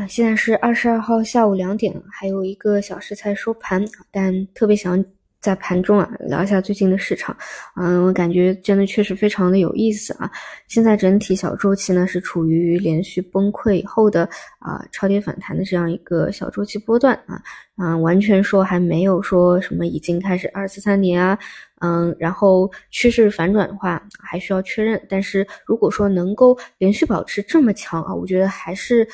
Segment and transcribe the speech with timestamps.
[0.00, 5.04] 啊，现在是二十二号下午两点，还有一个小时才收盘，但特别想
[5.40, 7.36] 在盘中啊聊一下最近的市场。
[7.76, 10.30] 嗯，我感觉真的确实非常的有意思啊。
[10.68, 14.26] 现在整体小周期呢是处于连续崩溃以后的
[14.58, 17.38] 啊超跌反弹的这样一个小周期波段啊，
[17.76, 21.38] 嗯，完全说还没有说什么已经开始二次三跌啊，
[21.82, 24.98] 嗯，然后趋势反转的话还需要确认。
[25.10, 29.06] 但是如果说能够连续保持这么强啊，我觉得还是。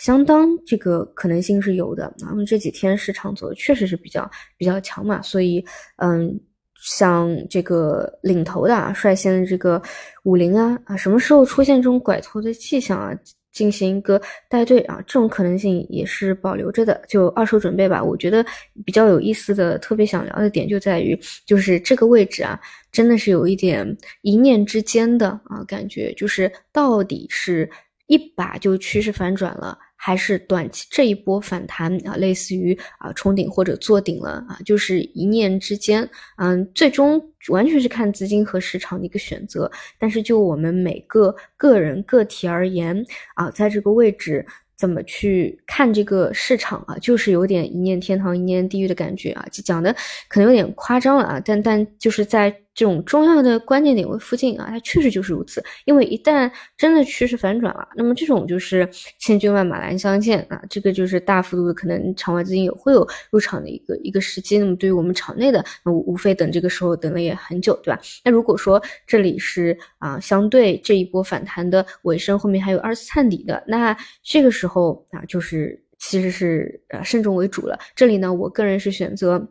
[0.00, 5.64] 相当这个可能性是有的，那么这几天市场走的确实是比较比较强嘛，所以
[5.98, 6.38] 嗯，
[6.82, 9.80] 像这个领头的啊，率先的这个
[10.24, 13.16] 五零啊啊，什么时候出现这种拐头的迹象啊，
[13.52, 18.02] 进行一个带队啊，这种可能性也是保留着的，就二手准备吧。
[18.02, 18.44] 我觉得
[18.84, 27.70] 比较有意思的，特别想聊的点就在于，就是这个位置啊，真的是有一点一念之间的啊感觉，就是到底是。
[28.06, 39.70] 一把就趋势反转了，还是短期这一波反弹啊，类似于啊冲顶或者做顶了啊，就是一念之间，嗯，最终完全是看资金和市场的一个选择。
[39.98, 43.02] 但是就我们每个个人个体而言
[43.34, 44.44] 啊，在这个位置。
[44.76, 46.98] 怎么去看这个市场啊？
[47.00, 49.94] 就是有点一念天堂一念地狱的感觉啊，就讲的
[50.28, 55.64] 可能有点夸张了啊，但但就是在这种重要的关键点位附近啊，它确实就是如此。
[55.84, 58.88] 因为一旦真的趋势反转了，那么这种就是
[59.20, 64.58] 千军万马来相见啊，这个就是大幅度的可能场外资金也会有入场的一个一个时机。
[64.58, 68.00] 那么对于我们场内的，那无非等这个时候等了也很久，对吧？
[68.24, 74.64] 那如果说这里是啊，相对这一波反弹的尾声，后面还有二次探底的，那这个时。
[74.66, 77.78] 候啊，就是其实是呃慎重为主了。
[77.94, 79.46] 这里呢，我个人是选择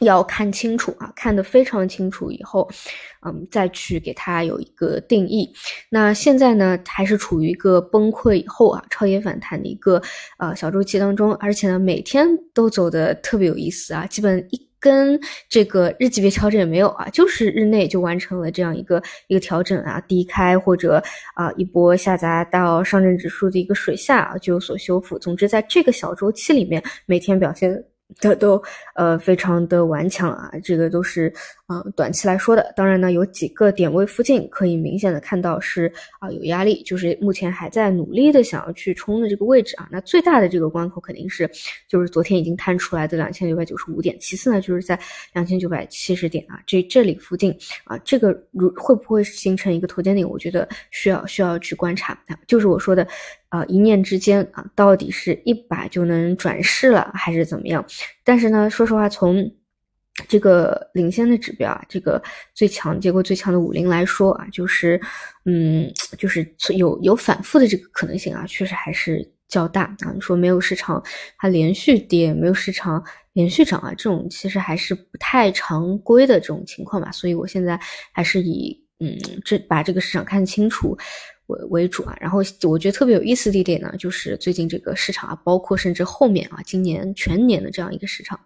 [0.00, 2.68] 要看清楚啊，看得非常清楚以后，
[3.26, 5.52] 嗯，再去给它有一个定义。
[5.88, 10.02] 那现在呢，还是处于一个崩溃以后啊，超跌反弹的一个
[10.38, 14.68] 呃小周期当中，而且呢，每天都走的特别有意思啊，基本一。
[14.84, 21.02] 跟这个日级别调整也没有啊，就是日内就完成了这样一个一个调整啊，低开或者
[21.34, 25.18] 啊一波下砸到上证指数的一个水下啊就有所修复。
[25.18, 27.82] 总之，在这个小周期里面，每天表现。
[28.20, 28.62] 都都
[28.94, 31.32] 呃非常的顽强啊，这个都是
[31.66, 32.72] 啊短期来说的。
[32.76, 39.88] 当然呢，有几个点位附近可以明显的看到是啊有压力，就是目前还在努力的想要去冲的这个位置啊。
[39.90, 41.50] 那最大的这个关口肯定是
[41.88, 44.98] 就是昨天已经探出来的两千九百九十五点，其次呢就是在
[45.32, 50.28] 两千九百七十点啊这这里附近啊，这个如会不会形成一个头肩顶？
[50.28, 53.06] 我觉得需要需要去观察啊，就是我说的。
[53.50, 57.86] 啊，一念之间啊，到底是一把就能转势了，还是怎么样？
[58.24, 59.48] 但是呢，说实话，从
[60.28, 62.22] 这个领先的指标啊，这个
[62.54, 65.00] 最强结果最强的五零来说啊，就是，
[65.44, 70.12] 嗯，就是有有反复的这个可能性啊，确实还是较大啊。
[70.14, 71.02] 你说没有市场
[71.38, 73.02] 它连续跌，没有市场
[73.32, 77.10] 连续涨啊，这种其实还是不太常规的这种情况吧。
[77.10, 77.78] 所以我现在
[78.12, 80.96] 还是以嗯，这把这个市场看清楚。
[81.46, 88.40] 为为主啊，然后我觉得特别有意思的一点呢，就是最近这个市场啊，包括甚至后面啊，今年全年的这样一个市场，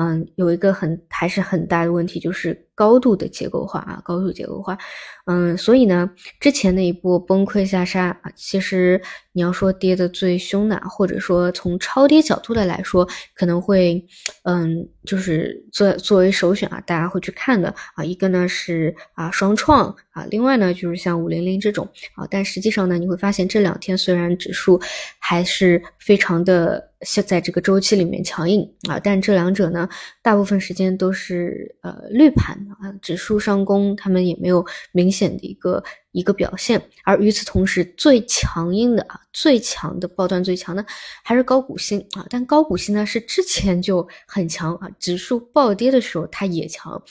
[0.00, 4.78] 嗯，有一个很还是很大的问题，就是高度的结构化啊，高度结构化，
[5.26, 6.08] 嗯，所以呢，
[6.38, 9.02] 之前那一波崩溃下杀啊，其实
[9.32, 14.06] 你要说跌的最凶的，或者说从超跌角度的来说，可能会，
[14.44, 19.96] 嗯，就是作作为首选啊，大家会去看的啊，一个呢是啊双创。
[20.10, 24.80] 啊，另外呢，就是像五零零这种啊，但实际上呢，你会发现这两天虽然指数
[25.20, 29.88] 还是非常的像在这个周期里面强硬啊，但这两者呢，
[30.20, 36.82] 大部分时间都是呃绿盘啊，指数上攻，他们也没有明显的一个一个表现。
[37.04, 40.84] 而与此同时，最强硬的啊，最强的爆段最强的
[41.22, 47.02] 还是高股息啊，但高股息呢是之前就很强啊，指数暴跌的时候它也强，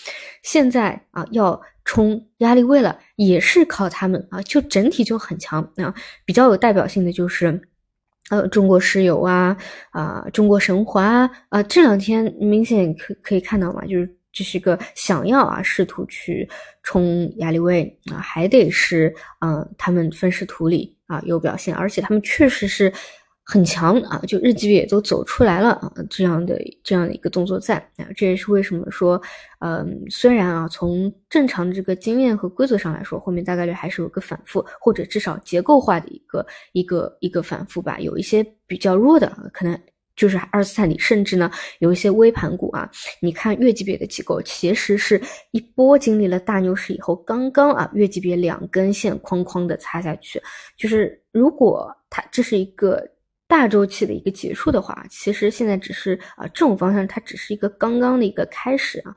[0.44, 1.62] 现在啊要。
[1.90, 5.96] 冲压力位了，也是靠他们啊，就整体就很强啊。
[6.26, 7.62] 比较有代表性的就是，
[8.30, 9.56] 呃，中国石油啊，
[9.92, 16.48] 啊，中国神华啊，这两天明显可可以看到嘛，就是这是一个想要啊，试图去
[16.84, 22.94] 冲压力位啊，还得是嗯，他们分时图里啊有表现，而且他们确实是。
[23.50, 29.22] 很强啊，就日级别也都走出来了啊，这样的这样的一个动作在啊，这也是为什么说，
[29.60, 37.98] 嗯，虽然啊，从正常的这个经验和规则上来说，后面大概率还是有个反复，或者至少结构化的一个一个一个反复吧。
[38.02, 39.80] 有一些比较弱的，可能
[40.18, 41.50] 就是二次探底，甚至呢，
[41.80, 42.92] 有一些微盘股啊，
[43.22, 45.22] 你看月级别的机构，其实是
[45.52, 50.42] 一波经历了大牛市以后，刚刚啊，月级别两根线哐哐的擦下去，
[50.76, 53.02] 就是如果它这是一个。
[53.50, 59.16] 大周期的一个结束的话，其实现在只是啊这种方向它只是一个刚刚的一个开始啊，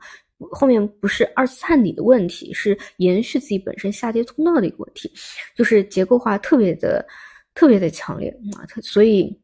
[0.51, 5.11] 后面不是二次探底的问题，是延续自己本身下跌通道的一个问题，
[5.53, 7.05] 就是结构化特别的
[7.53, 9.37] 特别的强烈啊，所以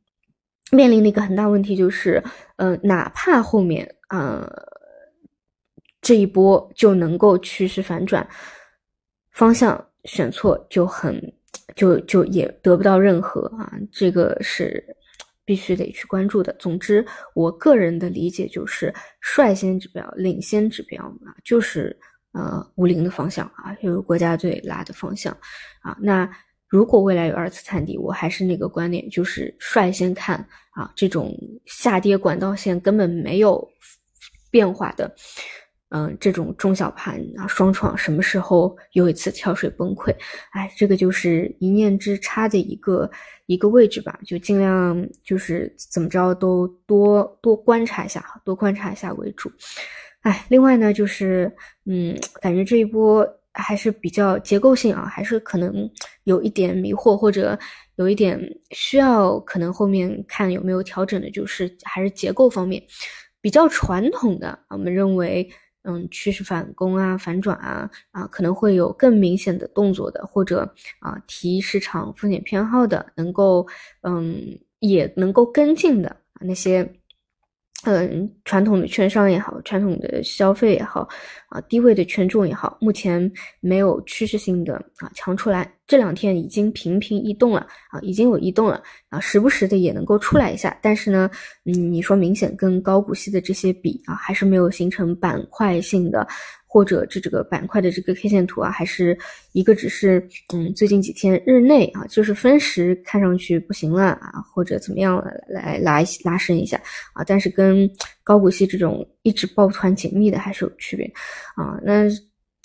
[0.71, 2.23] 面临的一个很大问题就是，
[2.57, 4.47] 呃，哪怕后面啊
[6.01, 8.27] 这一波就能够趋势反转，
[9.31, 11.21] 方向选错就很。
[11.75, 14.83] 就就也得不到任何啊，这个是
[15.43, 16.51] 必须得去关注的。
[16.57, 17.05] 总之，
[17.35, 21.95] 我个人的理解就是，率先指标、领先指标啊，就是
[22.31, 25.31] 呃五零的方向啊，就是国家队拉的方向
[25.81, 25.95] 啊。
[26.01, 26.27] 那
[26.67, 30.37] 如果未来有二次探底，我还是那个观点，就是率先看
[30.71, 31.33] 啊，这种
[31.65, 33.67] 下跌管道线根本没有
[34.51, 35.15] 变化的。
[35.89, 40.13] 嗯，这种中小盘啊，双创什么时候又一次跳水崩溃？
[40.51, 43.09] 哎，这个就是一念之差的一个
[43.45, 49.49] 一个位置吧，就尽量就是怎么着都多多观察一下，多观察一下为主。
[50.23, 51.49] 哎，另外呢，就是
[51.85, 53.25] 嗯，感觉这一波
[53.57, 55.89] 还是比较结构性啊，还是可能
[56.23, 57.57] 有一点迷惑，或者
[57.95, 58.39] 有一点
[58.71, 62.81] 需要可能后面看有没有调整的，就是还是结构方面
[63.41, 65.49] 比较传统的，我们认为。
[65.89, 70.69] 嗯，趋势反攻啊，反转啊，啊，可能会有更明显的动作的，或者
[70.99, 73.65] 啊，提市场风险偏好的，能够
[74.01, 74.35] 嗯，
[74.79, 76.85] 也能够跟进的那些。
[77.85, 81.07] 嗯，传统的券商也好，传统的消费也好，
[81.49, 85.76] 啊，低位的权重也好，目前没有趋势性的啊强出来。
[85.87, 90.77] 这两天已经频频异动了啊，已经有异动了啊，时不时的也能够出来一下。
[90.81, 91.29] 但是呢，
[91.65, 96.27] 嗯，你说明显跟高股息的这些比啊，还是没有形成板块性的。
[96.69, 99.17] 或者这这个板块的这个 K 线图啊，还是
[99.53, 106.79] 一个只是嗯，最近几天日内啊，就是分时看上去不行了啊，或者怎么样来拉拉伸一下
[107.13, 107.89] 啊，但是跟
[108.21, 111.09] 高股息这种一直抱团紧密的还是有区别
[111.55, 111.79] 啊。
[111.81, 112.03] 那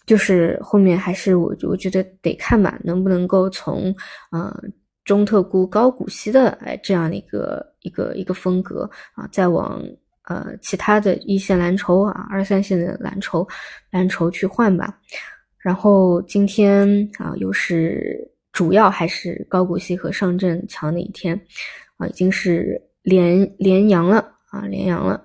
[0.06, 3.94] 就是后面还是我我觉得得看吧，能不能够从
[4.30, 4.54] 呃
[5.04, 9.82] 中特估高股息的哎这样的一个一个一个风格啊，再往。
[10.26, 13.46] 呃，其他的一线蓝筹啊，二三线的蓝筹，
[13.90, 14.96] 蓝筹去换吧。
[15.58, 16.88] 然后今天
[17.18, 18.16] 啊，又是
[18.52, 21.34] 主要还是高股息和上证强的一天
[21.96, 24.18] 啊，已经是连连阳了
[24.52, 25.20] 啊，连阳了。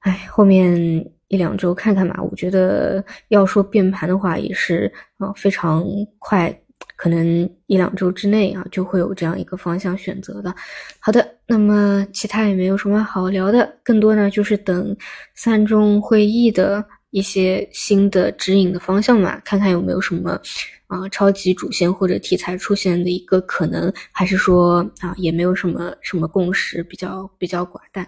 [0.00, 2.22] 哎，后面一两周看看吧。
[2.22, 5.84] 我觉得要说变盘的话，也是啊，非常
[6.18, 6.56] 快。
[6.94, 7.26] 可能
[7.66, 10.54] 一两周之内啊，就会有这样一个方向选择的。
[10.98, 14.96] 好的，那么其他也没有什么好聊的，更多呢就是等
[15.34, 20.40] 三中会议的一些新的指引的方向嘛，看看有没有什么
[20.86, 28.06] 啊超级主线或者题材出现的一个可能，还是说啊也没有什么什么共识，比较比较寡淡。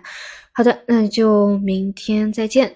[0.53, 2.75] 好的，那就明天再见。